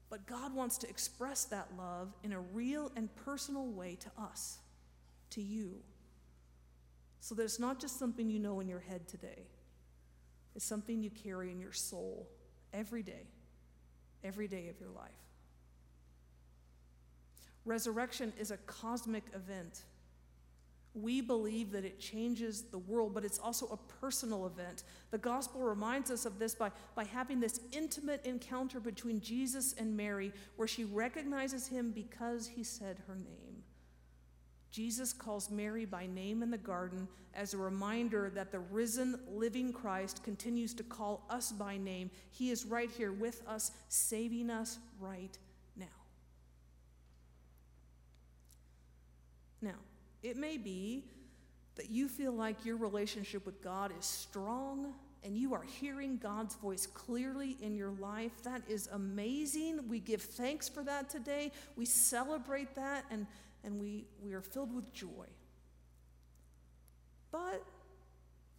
But 0.09 0.27
God 0.27 0.53
wants 0.53 0.77
to 0.79 0.89
express 0.89 1.45
that 1.45 1.69
love 1.77 2.13
in 2.21 2.33
a 2.33 2.39
real 2.39 2.91
and 2.97 3.13
personal 3.15 3.67
way 3.67 3.97
to 4.01 4.11
us, 4.21 4.59
to 5.31 5.41
you. 5.41 5.77
So 7.21 7.33
that 7.35 7.43
it's 7.43 7.59
not 7.59 7.79
just 7.79 7.97
something 7.97 8.29
you 8.29 8.39
know 8.39 8.59
in 8.59 8.67
your 8.67 8.79
head 8.79 9.07
today, 9.07 9.47
it's 10.53 10.65
something 10.65 11.01
you 11.01 11.09
carry 11.09 11.49
in 11.49 11.61
your 11.61 11.71
soul 11.71 12.27
every 12.73 13.03
day, 13.03 13.27
every 14.21 14.49
day 14.49 14.67
of 14.67 14.79
your 14.81 14.89
life. 14.89 15.11
Resurrection 17.65 18.33
is 18.39 18.51
a 18.51 18.57
cosmic 18.57 19.23
event. 19.35 19.83
We 20.93 21.21
believe 21.21 21.71
that 21.71 21.85
it 21.85 21.99
changes 21.99 22.63
the 22.63 22.77
world, 22.77 23.13
but 23.13 23.23
it's 23.23 23.39
also 23.39 23.67
a 23.67 23.77
personal 24.01 24.45
event. 24.45 24.83
The 25.11 25.17
gospel 25.17 25.61
reminds 25.61 26.11
us 26.11 26.25
of 26.25 26.37
this 26.37 26.53
by, 26.53 26.71
by 26.95 27.05
having 27.05 27.39
this 27.39 27.61
intimate 27.71 28.25
encounter 28.25 28.79
between 28.79 29.21
Jesus 29.21 29.73
and 29.77 29.95
Mary, 29.95 30.33
where 30.57 30.67
she 30.67 30.83
recognizes 30.83 31.67
him 31.67 31.91
because 31.91 32.47
he 32.47 32.63
said 32.63 32.97
her 33.07 33.15
name. 33.15 33.63
Jesus 34.69 35.13
calls 35.13 35.49
Mary 35.49 35.85
by 35.85 36.07
name 36.07 36.43
in 36.43 36.49
the 36.49 36.57
garden 36.57 37.07
as 37.33 37.53
a 37.53 37.57
reminder 37.57 38.29
that 38.33 38.51
the 38.51 38.59
risen, 38.59 39.19
living 39.29 39.71
Christ 39.71 40.23
continues 40.23 40.73
to 40.73 40.83
call 40.83 41.25
us 41.29 41.51
by 41.51 41.77
name. 41.77 42.09
He 42.31 42.51
is 42.51 42.65
right 42.65 42.89
here 42.89 43.13
with 43.13 43.43
us, 43.47 43.71
saving 43.87 44.49
us 44.49 44.79
right 44.99 45.37
now. 49.61 49.79
It 50.23 50.37
may 50.37 50.57
be 50.57 51.05
that 51.75 51.89
you 51.89 52.07
feel 52.07 52.31
like 52.31 52.65
your 52.65 52.77
relationship 52.77 53.45
with 53.45 53.61
God 53.63 53.91
is 53.97 54.05
strong 54.05 54.93
and 55.23 55.37
you 55.37 55.53
are 55.53 55.63
hearing 55.63 56.17
God's 56.17 56.55
voice 56.55 56.87
clearly 56.87 57.57
in 57.61 57.75
your 57.75 57.91
life. 57.91 58.31
That 58.43 58.61
is 58.67 58.89
amazing. 58.91 59.87
We 59.87 59.99
give 59.99 60.21
thanks 60.21 60.67
for 60.67 60.83
that 60.83 61.09
today. 61.09 61.51
We 61.75 61.85
celebrate 61.85 62.75
that 62.75 63.05
and, 63.11 63.27
and 63.63 63.79
we, 63.79 64.05
we 64.21 64.33
are 64.33 64.41
filled 64.41 64.73
with 64.73 64.91
joy. 64.93 65.27
But 67.31 67.63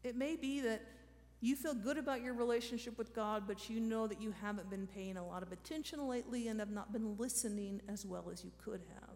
it 0.05 0.17
may 0.17 0.37
be 0.37 0.61
that 0.61 0.83
you 1.41 1.57
feel 1.57 1.75
good 1.75 1.99
about 1.99 2.23
your 2.23 2.35
relationship 2.35 2.97
with 2.97 3.12
God, 3.12 3.45
but 3.49 3.69
you 3.69 3.81
know 3.81 4.07
that 4.07 4.23
you 4.23 4.33
haven't 4.41 4.71
been 4.71 4.87
paying 4.87 5.17
a 5.17 5.27
lot 5.27 5.43
of 5.43 5.51
attention 5.51 6.07
lately 6.07 6.47
and 6.47 6.61
have 6.61 6.71
not 6.71 6.93
been 6.93 7.17
listening 7.19 7.81
as 7.88 8.07
well 8.07 8.31
as 8.33 8.45
you 8.45 8.53
could 8.65 8.81
have. 9.01 9.12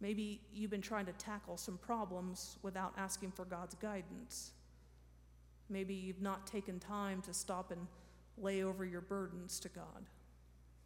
Maybe 0.00 0.40
you've 0.52 0.70
been 0.70 0.80
trying 0.80 1.06
to 1.06 1.12
tackle 1.12 1.56
some 1.56 1.78
problems 1.78 2.56
without 2.62 2.94
asking 2.96 3.32
for 3.32 3.44
God's 3.44 3.74
guidance. 3.74 4.52
Maybe 5.68 5.94
you've 5.94 6.22
not 6.22 6.46
taken 6.46 6.78
time 6.78 7.20
to 7.22 7.34
stop 7.34 7.70
and 7.72 7.86
lay 8.36 8.62
over 8.62 8.84
your 8.84 9.00
burdens 9.00 9.58
to 9.60 9.68
God. 9.68 10.06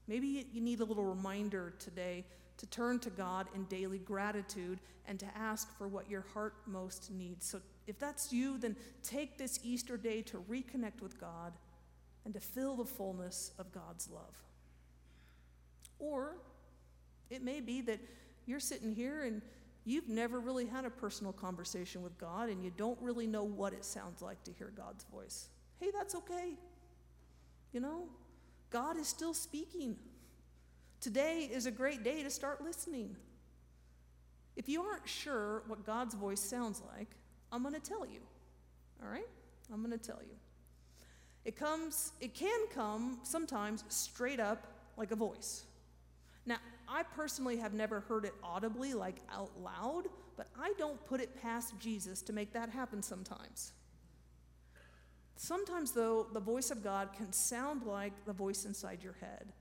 Maybe 0.08 0.46
you 0.52 0.60
need 0.60 0.80
a 0.80 0.84
little 0.84 1.04
reminder 1.04 1.74
today 1.78 2.24
to 2.58 2.66
turn 2.66 2.98
to 3.00 3.10
God 3.10 3.48
in 3.54 3.64
daily 3.64 3.98
gratitude 3.98 4.78
and 5.06 5.18
to 5.18 5.26
ask 5.36 5.76
for 5.76 5.88
what 5.88 6.10
your 6.10 6.24
heart 6.32 6.54
most 6.66 7.10
needs. 7.10 7.46
So, 7.46 7.60
if 7.86 7.98
that's 7.98 8.32
you, 8.32 8.58
then 8.58 8.76
take 9.02 9.38
this 9.38 9.58
Easter 9.64 9.96
day 9.96 10.22
to 10.22 10.44
reconnect 10.48 11.00
with 11.00 11.20
God 11.20 11.52
and 12.24 12.32
to 12.34 12.40
feel 12.40 12.76
the 12.76 12.84
fullness 12.84 13.50
of 13.58 13.72
God's 13.72 14.08
love. 14.08 14.36
Or 15.98 16.36
it 17.30 17.42
may 17.42 17.60
be 17.60 17.80
that 17.82 17.98
you're 18.52 18.60
sitting 18.60 18.94
here 18.94 19.22
and 19.22 19.42
you've 19.84 20.08
never 20.08 20.38
really 20.38 20.66
had 20.66 20.84
a 20.84 20.90
personal 20.90 21.32
conversation 21.32 22.02
with 22.02 22.16
God 22.18 22.50
and 22.50 22.62
you 22.62 22.70
don't 22.76 22.98
really 23.00 23.26
know 23.26 23.42
what 23.42 23.72
it 23.72 23.84
sounds 23.84 24.20
like 24.20 24.44
to 24.44 24.52
hear 24.52 24.70
God's 24.76 25.04
voice. 25.04 25.48
Hey, 25.80 25.90
that's 25.92 26.14
okay. 26.14 26.54
You 27.72 27.80
know, 27.80 28.04
God 28.70 28.98
is 28.98 29.08
still 29.08 29.32
speaking. 29.32 29.96
Today 31.00 31.50
is 31.50 31.64
a 31.66 31.70
great 31.70 32.04
day 32.04 32.22
to 32.22 32.30
start 32.30 32.62
listening. 32.62 33.16
If 34.54 34.68
you 34.68 34.82
aren't 34.82 35.08
sure 35.08 35.62
what 35.66 35.84
God's 35.86 36.14
voice 36.14 36.40
sounds 36.40 36.82
like, 36.94 37.08
I'm 37.50 37.62
going 37.62 37.74
to 37.74 37.80
tell 37.80 38.06
you. 38.06 38.20
All 39.02 39.10
right? 39.10 39.28
I'm 39.72 39.82
going 39.82 39.98
to 39.98 40.06
tell 40.06 40.20
you. 40.22 40.36
It 41.46 41.56
comes, 41.56 42.12
it 42.20 42.34
can 42.34 42.66
come 42.72 43.18
sometimes 43.22 43.82
straight 43.88 44.40
up 44.40 44.66
like 44.98 45.10
a 45.10 45.16
voice. 45.16 45.64
Now, 46.44 46.58
I 46.92 47.04
personally 47.04 47.56
have 47.56 47.72
never 47.72 48.00
heard 48.00 48.26
it 48.26 48.34
audibly, 48.44 48.92
like 48.92 49.16
out 49.32 49.50
loud, 49.58 50.08
but 50.36 50.48
I 50.60 50.74
don't 50.76 51.02
put 51.06 51.22
it 51.22 51.40
past 51.40 51.72
Jesus 51.80 52.20
to 52.22 52.34
make 52.34 52.52
that 52.52 52.68
happen 52.68 53.02
sometimes. 53.02 53.72
Sometimes, 55.36 55.92
though, 55.92 56.26
the 56.34 56.40
voice 56.40 56.70
of 56.70 56.84
God 56.84 57.14
can 57.16 57.32
sound 57.32 57.84
like 57.84 58.12
the 58.26 58.32
voice 58.34 58.66
inside 58.66 59.02
your 59.02 59.14
head. 59.14 59.52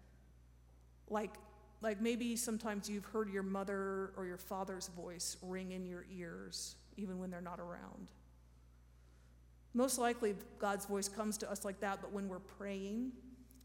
Like, 1.09 1.31
like 1.79 2.01
maybe 2.01 2.35
sometimes 2.35 2.89
you've 2.89 3.05
heard 3.05 3.29
your 3.29 3.43
mother 3.43 4.11
or 4.17 4.25
your 4.25 4.37
father's 4.37 4.89
voice 4.89 5.37
ring 5.41 5.71
in 5.71 5.85
your 5.85 6.05
ears, 6.13 6.75
even 6.97 7.17
when 7.17 7.31
they're 7.31 7.39
not 7.39 7.61
around. 7.61 8.09
Most 9.73 9.97
likely, 9.97 10.35
God's 10.59 10.85
voice 10.85 11.07
comes 11.07 11.37
to 11.37 11.49
us 11.49 11.63
like 11.63 11.79
that, 11.79 12.01
but 12.01 12.11
when 12.11 12.27
we're 12.27 12.39
praying 12.39 13.13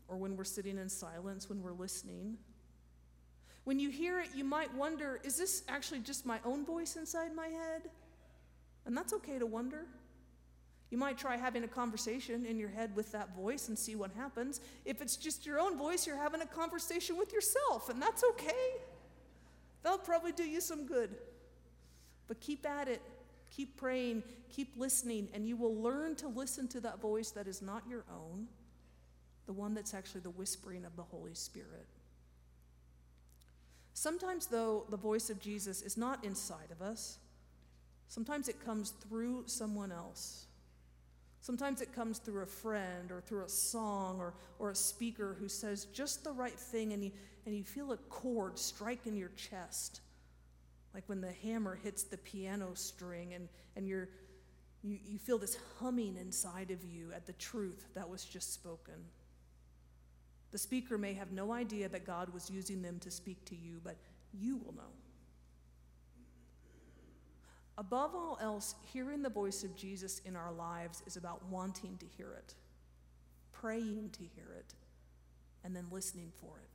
or 0.07 0.17
when 0.17 0.37
we're 0.37 0.45
sitting 0.45 0.79
in 0.79 0.89
silence, 0.89 1.49
when 1.49 1.61
we're 1.61 1.73
listening, 1.73 2.39
when 3.67 3.81
you 3.81 3.91
hear 3.91 4.21
it, 4.21 4.29
you 4.33 4.45
might 4.45 4.73
wonder 4.75 5.21
is 5.25 5.37
this 5.37 5.65
actually 5.69 5.99
just 5.99 6.25
my 6.25 6.39
own 6.45 6.65
voice 6.65 6.95
inside 6.95 7.35
my 7.35 7.49
head? 7.49 7.83
And 8.87 8.97
that's 8.97 9.13
okay 9.13 9.41
to 9.41 9.45
wonder. 9.45 9.87
You 10.89 10.99
might 10.99 11.19
try 11.19 11.37
having 11.37 11.65
a 11.65 11.69
conversation 11.69 12.47
in 12.47 12.61
your 12.61 12.69
head 12.69 12.95
with 12.95 13.11
that 13.11 13.35
voice 13.35 13.67
and 13.67 13.77
see 13.77 13.97
what 13.97 14.13
happens. 14.13 14.61
If 14.85 15.03
it's 15.03 15.17
just 15.17 15.45
your 15.45 15.59
own 15.59 15.77
voice, 15.77 16.07
you're 16.07 16.17
having 16.17 16.43
a 16.43 16.47
conversation 16.47 17.17
with 17.17 17.33
yourself, 17.33 17.89
and 17.89 18.01
that's 18.01 18.23
okay. 18.31 18.71
That'll 19.83 19.99
probably 19.99 20.31
do 20.31 20.45
you 20.45 20.61
some 20.61 20.87
good. 20.87 21.17
But 22.29 22.39
keep 22.39 22.65
at 22.65 22.87
it, 22.87 23.03
keep 23.51 23.77
praying, 23.77 24.23
keep 24.49 24.75
listening, 24.77 25.29
and 25.35 25.45
you 25.45 25.57
will 25.57 25.75
learn 25.75 26.15
to 26.17 26.29
listen 26.29 26.69
to 26.69 26.81
that 26.83 27.01
voice 27.01 27.33
that 27.33 27.49
is 27.49 27.61
not 27.61 27.83
your 27.91 28.05
own, 28.13 28.47
the 29.47 29.53
one 29.53 29.75
that's 29.75 29.93
actually 29.93 30.21
the 30.21 30.31
whispering 30.31 30.85
of 30.85 30.95
the 30.95 31.03
Holy 31.03 31.35
Spirit. 31.35 31.89
Sometimes, 33.97 34.47
though, 34.47 34.85
the 34.91 34.97
voice 34.99 35.31
of 35.31 35.41
Jesus 35.41 35.81
is 35.81 35.97
not 35.97 36.23
inside 36.23 36.71
of 36.71 36.83
us. 36.83 37.17
Sometimes 38.09 38.47
it 38.47 38.63
comes 38.63 38.91
through 38.91 39.45
someone 39.47 39.91
else. 39.91 40.49
Sometimes 41.41 41.81
it 41.81 41.95
comes 41.95 42.19
through 42.19 42.43
a 42.43 42.47
friend 42.47 43.11
or 43.11 43.23
through 43.23 43.45
a 43.45 43.49
song 43.49 44.19
or, 44.21 44.35
or 44.59 44.69
a 44.69 44.75
speaker 44.75 45.35
who 45.41 45.49
says 45.49 45.87
just 45.95 46.25
the 46.25 46.31
right 46.31 46.59
thing 46.59 46.93
and 46.93 47.03
you, 47.03 47.11
and 47.47 47.57
you 47.57 47.65
feel 47.65 47.91
a 47.93 47.97
chord 47.97 48.59
strike 48.59 49.07
in 49.07 49.17
your 49.17 49.31
chest, 49.31 50.03
like 50.93 51.05
when 51.07 51.23
the 51.23 51.33
hammer 51.43 51.79
hits 51.83 52.03
the 52.03 52.19
piano 52.19 52.73
string, 52.75 53.33
and, 53.33 53.49
and 53.77 53.89
you're, 53.89 54.11
you, 54.83 54.99
you 55.07 55.19
feel 55.19 55.39
this 55.39 55.57
humming 55.79 56.19
inside 56.19 56.71
of 56.71 56.85
you 56.85 57.13
at 57.15 57.27
the 57.27 57.33
truth 57.33 57.87
that 57.95 58.11
was 58.11 58.27
just 58.27 58.53
spoken. 58.53 59.07
The 60.53 60.59
speaker 60.59 60.97
may 60.97 61.15
have 61.15 61.33
no 61.33 61.53
idea 61.53 61.89
that 61.89 62.07
God 62.07 62.33
was 62.33 62.51
using 62.51 62.83
them 62.83 62.99
to 63.01 63.11
speak 63.11 63.45
to 63.47 63.57
you, 63.57 63.81
but 63.83 63.97
you 64.33 64.57
will 64.57 64.75
know. 64.75 64.93
Above 67.79 68.15
all 68.15 68.39
else, 68.41 68.75
hearing 68.93 69.23
the 69.23 69.29
voice 69.29 69.63
of 69.63 69.77
Jesus 69.77 70.21
in 70.25 70.35
our 70.35 70.53
lives 70.53 71.03
is 71.07 71.17
about 71.17 71.45
wanting 71.51 71.99
to 71.99 72.07
hear 72.17 72.33
it, 72.33 72.55
praying 73.53 74.11
to 74.13 74.23
hear 74.23 74.55
it, 74.59 74.75
and 75.63 75.77
then 75.77 75.87
listening 75.91 76.33
for 76.41 76.59
it. 76.59 76.71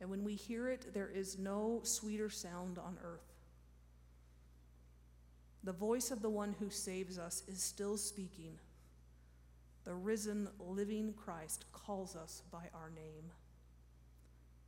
And 0.00 0.10
when 0.10 0.24
we 0.24 0.34
hear 0.34 0.68
it, 0.68 0.92
there 0.92 1.08
is 1.08 1.38
no 1.38 1.80
sweeter 1.84 2.30
sound 2.30 2.78
on 2.78 2.98
earth. 3.04 3.32
The 5.62 5.72
voice 5.72 6.10
of 6.10 6.20
the 6.20 6.30
one 6.30 6.54
who 6.58 6.68
saves 6.68 7.16
us 7.18 7.42
is 7.46 7.62
still 7.62 7.96
speaking. 7.96 8.58
The 9.84 9.94
risen, 9.94 10.48
living 10.58 11.12
Christ 11.12 11.66
calls 11.72 12.16
us 12.16 12.42
by 12.50 12.70
our 12.74 12.90
name. 12.94 13.30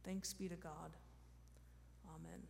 Thanks 0.05 0.35
be 0.35 0.49
to 0.49 0.57
God. 0.57 0.97
Amen. 2.15 2.43